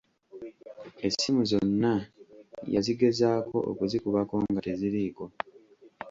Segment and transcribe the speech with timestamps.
[1.07, 1.93] Essimu zonna
[2.73, 5.25] yazigezaako okuzikubako nga teziriiko.